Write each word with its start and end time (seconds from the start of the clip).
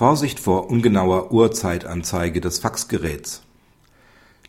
Vorsicht 0.00 0.40
vor 0.40 0.70
ungenauer 0.70 1.30
Uhrzeitanzeige 1.30 2.40
des 2.40 2.58
Faxgeräts. 2.58 3.42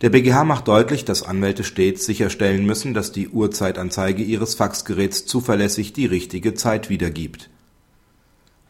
Der 0.02 0.10
BGH 0.10 0.46
macht 0.46 0.70
deutlich, 0.70 1.04
dass 1.04 1.24
Anwälte 1.24 1.66
stets 1.66 2.06
sicherstellen 2.06 2.66
müssen, 2.66 2.94
dass 2.94 3.12
die 3.12 3.28
Uhrzeitanzeige 3.28 4.24
ihres 4.24 4.56
Faxgeräts 4.56 5.26
zuverlässig 5.26 5.92
die 5.92 6.06
richtige 6.06 6.54
Zeit 6.54 6.90
wiedergibt. 6.90 7.50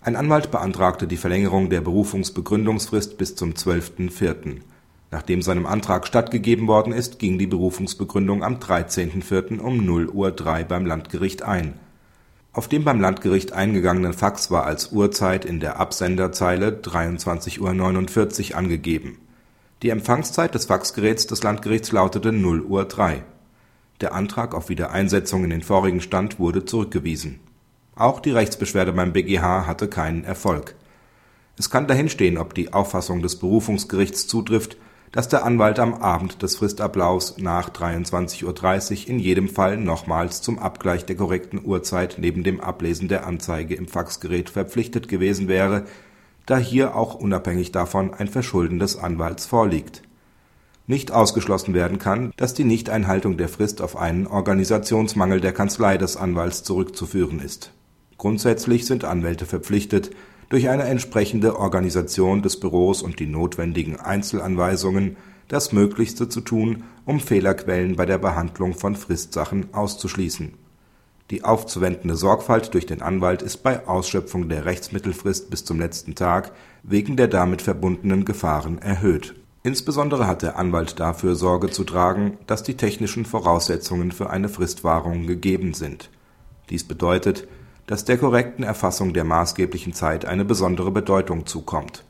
Ein 0.02 0.16
Anwalt 0.16 0.50
beantragte 0.50 1.06
die 1.06 1.18
Verlängerung 1.18 1.70
der 1.70 1.82
Berufungsbegründungsfrist 1.82 3.16
bis 3.16 3.36
zum 3.36 3.52
12.04. 3.52 4.62
Nachdem 5.12 5.44
seinem 5.44 5.68
Antrag 5.68 6.08
stattgegeben 6.08 6.66
worden 6.66 6.94
ist, 6.94 7.20
ging 7.20 7.38
die 7.38 7.46
Berufungsbegründung 7.46 8.44
am 8.44 8.56
13.04. 8.56 9.60
um 9.60 9.82
0.03 9.82 10.14
Uhr 10.14 10.64
beim 10.64 10.88
Landgericht 10.88 11.44
ein 11.44 11.76
auf 12.54 12.68
dem 12.68 12.84
beim 12.84 13.00
Landgericht 13.00 13.54
eingegangenen 13.54 14.14
Fax 14.14 14.52
war 14.52 14.66
als 14.66 14.92
Uhrzeit 14.92 15.46
in 15.46 15.62
der 15.62 15.80
Absenderzeile 15.80 16.72
23:49 16.72 18.52
Uhr 18.52 18.58
angegeben. 18.58 19.20
Die 19.82 19.90
Empfangszeit 19.90 20.54
des 20.54 20.66
Faxgeräts 20.66 21.28
des 21.28 21.44
Landgerichts 21.44 21.92
lautete 21.94 22.32
0:03 22.32 22.64
Uhr. 22.66 23.24
Der 24.02 24.14
Antrag 24.14 24.54
auf 24.54 24.68
Wiedereinsetzung 24.68 25.46
in 25.46 25.50
den 25.50 25.62
vorigen 25.62 26.02
Stand 26.02 26.40
wurde 26.40 26.66
zurückgewiesen. 26.66 27.40
Auch 27.96 28.20
die 28.20 28.32
Rechtsbeschwerde 28.32 28.92
beim 28.92 29.14
BGH 29.14 29.66
hatte 29.66 29.88
keinen 29.88 30.24
Erfolg. 30.24 30.76
Es 31.58 31.70
kann 31.70 31.88
dahinstehen, 31.88 32.38
ob 32.38 32.54
die 32.54 32.74
Auffassung 32.74 33.22
des 33.22 33.38
Berufungsgerichts 33.38 34.28
zutrifft 34.28 34.76
dass 35.12 35.28
der 35.28 35.44
Anwalt 35.44 35.78
am 35.80 35.94
Abend 35.96 36.42
des 36.42 36.56
Fristablaufs 36.56 37.36
nach 37.38 37.70
23:30 37.70 39.04
Uhr 39.04 39.10
in 39.10 39.20
jedem 39.20 39.50
Fall 39.50 39.78
nochmals 39.78 40.42
zum 40.42 40.58
Abgleich 40.58 41.06
der 41.06 41.18
korrekten 41.18 41.60
Uhrzeit 41.64 42.16
neben 42.18 42.44
dem 42.44 42.62
Ablesen 42.62 43.10
der 43.10 43.26
Anzeige 43.28 43.76
im 43.76 43.88
Faxgerät 43.88 44.50
verpflichtet 44.50 45.10
gewesen 45.10 45.48
wäre, 45.48 45.84
da 46.46 46.58
hier 46.58 46.96
auch 46.96 47.16
unabhängig 47.16 47.72
davon 47.72 48.14
ein 48.14 48.28
Verschulden 48.28 48.80
des 48.80 48.98
Anwalts 48.98 49.46
vorliegt. 49.46 50.02
Nicht 50.88 51.12
ausgeschlossen 51.12 51.74
werden 51.74 52.00
kann, 52.00 52.34
dass 52.38 52.54
die 52.54 52.64
Nichteinhaltung 52.64 53.38
der 53.38 53.50
Frist 53.50 53.82
auf 53.82 53.98
einen 53.98 54.28
Organisationsmangel 54.28 55.40
der 55.40 55.54
Kanzlei 55.54 55.98
des 55.98 56.18
Anwalts 56.18 56.64
zurückzuführen 56.64 57.40
ist. 57.40 57.72
Grundsätzlich 58.18 58.86
sind 58.86 59.04
Anwälte 59.04 59.46
verpflichtet 59.46 60.12
durch 60.52 60.68
eine 60.68 60.84
entsprechende 60.84 61.58
Organisation 61.58 62.42
des 62.42 62.60
Büros 62.60 63.02
und 63.02 63.20
die 63.20 63.26
notwendigen 63.26 63.96
Einzelanweisungen 63.96 65.16
das 65.48 65.72
Möglichste 65.72 66.28
zu 66.28 66.42
tun, 66.42 66.84
um 67.06 67.22
Fehlerquellen 67.22 67.96
bei 67.96 68.06
der 68.06 68.18
Behandlung 68.18 68.74
von 68.74 68.98
Fristsachen 68.98 69.74
auszuschließen. 69.74 70.54
Die 71.30 71.46
aufzuwendende 71.46 72.18
Sorgfalt 72.18 72.74
durch 72.74 72.86
den 72.86 73.02
Anwalt 73.02 73.42
ist 73.42 73.64
bei 73.64 73.88
Ausschöpfung 73.88 74.50
der 74.50 74.66
Rechtsmittelfrist 74.66 75.50
bis 75.50 75.64
zum 75.64 75.80
letzten 75.80 76.16
Tag 76.16 76.52
wegen 76.84 77.16
der 77.16 77.30
damit 77.30 77.62
verbundenen 77.62 78.26
Gefahren 78.26 78.78
erhöht. 78.80 79.36
Insbesondere 79.64 80.28
hat 80.28 80.42
der 80.42 80.58
Anwalt 80.58 81.00
dafür 81.00 81.36
Sorge 81.36 81.70
zu 81.70 81.86
tragen, 81.86 82.38
dass 82.46 82.62
die 82.62 82.76
technischen 82.76 83.24
Voraussetzungen 83.24 84.12
für 84.12 84.30
eine 84.30 84.50
Fristwahrung 84.50 85.28
gegeben 85.28 85.74
sind. 85.74 86.10
Dies 86.70 86.84
bedeutet 86.84 87.48
dass 87.92 88.06
der 88.06 88.18
korrekten 88.18 88.64
Erfassung 88.64 89.14
der 89.14 89.26
maßgeblichen 89.26 89.92
Zeit 89.92 90.24
eine 90.24 90.46
besondere 90.46 90.92
Bedeutung 90.92 91.46
zukommt. 91.46 92.06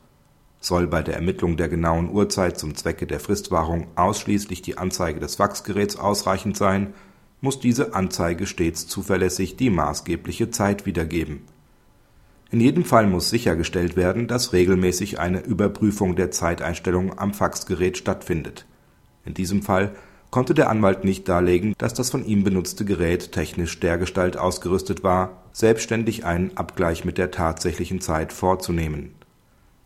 Soll 0.60 0.86
bei 0.86 1.02
der 1.02 1.16
Ermittlung 1.16 1.58
der 1.58 1.70
genauen 1.70 2.12
Uhrzeit 2.12 2.60
zum 2.60 2.76
Zwecke 2.76 3.08
der 3.08 3.20
Fristwahrung 3.20 3.88
ausschließlich 3.96 4.62
die 4.62 4.78
Anzeige 4.78 5.20
des 5.20 5.38
Faxgeräts 5.38 5.96
ausreichend 5.96 6.56
sein, 6.56 6.94
muss 7.40 7.60
diese 7.60 7.96
Anzeige 7.96 8.46
stets 8.46 8.86
zuverlässig 8.86 9.58
die 9.58 9.72
maßgebliche 9.72 10.52
Zeit 10.52 10.86
wiedergeben. 10.86 11.48
In 12.52 12.62
jedem 12.62 12.86
Fall 12.86 13.08
muss 13.08 13.32
sichergestellt 13.32 13.96
werden, 13.96 14.28
dass 14.28 14.54
regelmäßig 14.54 15.20
eine 15.20 15.40
Überprüfung 15.40 16.16
der 16.16 16.30
Zeiteinstellung 16.30 17.18
am 17.18 17.34
Faxgerät 17.34 17.98
stattfindet. 17.98 18.68
In 19.26 19.34
diesem 19.34 19.64
Fall 19.64 19.96
konnte 20.32 20.54
der 20.54 20.70
Anwalt 20.70 21.04
nicht 21.04 21.28
darlegen, 21.28 21.76
dass 21.78 21.94
das 21.94 22.10
von 22.10 22.26
ihm 22.26 22.44
benutzte 22.44 22.86
Gerät 22.86 23.34
technisch 23.34 23.80
dergestalt 23.80 24.38
ausgerüstet 24.38 25.04
war, 25.04 25.44
selbstständig 25.52 26.26
einen 26.26 26.56
Abgleich 26.58 27.04
mit 27.06 27.18
der 27.18 27.32
tatsächlichen 27.32 28.00
Zeit 28.00 28.32
vorzunehmen. 28.32 29.14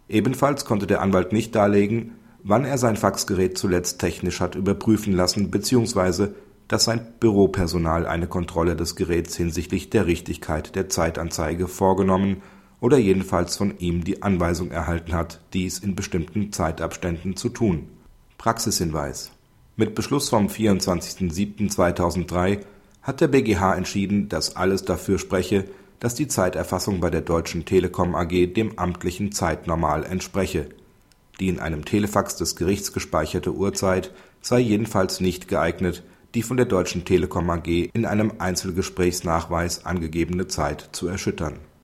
Ebenfalls 0.08 0.66
konnte 0.66 0.86
der 0.86 1.02
Anwalt 1.02 1.34
nicht 1.34 1.56
darlegen, 1.56 2.12
wann 2.44 2.64
er 2.64 2.78
sein 2.78 2.96
Faxgerät 2.96 3.58
zuletzt 3.58 4.00
technisch 4.00 4.40
hat 4.40 4.54
überprüfen 4.54 5.14
lassen 5.14 5.50
bzw. 5.50 6.28
dass 6.68 6.86
sein 6.86 7.02
Büropersonal 7.20 8.06
eine 8.06 8.28
Kontrolle 8.28 8.76
des 8.76 8.96
Geräts 8.96 9.36
hinsichtlich 9.36 9.90
der 9.90 10.06
Richtigkeit 10.06 10.76
der 10.76 10.90
Zeitanzeige 10.90 11.68
vorgenommen 11.68 12.44
oder 12.80 12.98
jedenfalls 12.98 13.58
von 13.58 13.80
ihm 13.80 14.04
die 14.04 14.22
Anweisung 14.22 14.70
erhalten 14.70 15.14
hat, 15.14 15.42
dies 15.54 15.80
in 15.80 15.96
bestimmten 15.96 16.52
Zeitabständen 16.52 17.36
zu 17.36 17.50
tun. 17.50 17.88
Praxishinweis 18.38 19.32
mit 19.78 19.96
Beschluss 19.96 20.30
vom 20.30 20.48
24.07.2003 20.48 22.60
hat 23.02 23.22
der 23.22 23.28
BGH 23.28 23.76
entschieden, 23.76 24.30
dass 24.30 24.56
alles 24.56 24.86
dafür 24.86 25.20
spreche, 25.20 25.66
dass 26.00 26.16
die 26.16 26.28
Zeiterfassung 26.28 27.02
bei 27.02 27.10
der 27.10 27.22
Deutschen 27.22 27.66
Telekom 27.66 28.16
AG 28.16 28.54
dem 28.54 28.80
amtlichen 28.80 29.32
Zeitnormal 29.32 30.06
entspreche. 30.06 30.70
Die 31.40 31.50
in 31.50 31.60
einem 31.60 31.84
Telefax 31.84 32.38
des 32.38 32.56
Gerichts 32.56 32.94
gespeicherte 32.94 33.54
Uhrzeit 33.54 34.12
sei 34.42 34.60
jedenfalls 34.60 35.20
nicht 35.20 35.48
geeignet, 35.48 36.04
die 36.34 36.42
von 36.42 36.58
der 36.58 36.66
Deutschen 36.66 37.06
Telekom 37.06 37.50
AG 37.50 37.90
in 37.94 38.06
einem 38.06 38.34
Einzelgesprächsnachweis 38.40 39.86
angegebene 39.86 40.48
Zeit 40.48 40.90
zu 40.94 41.08
erschüttern 41.08 41.60